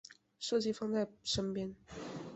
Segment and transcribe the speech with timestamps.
[0.39, 1.75] 设计放在身边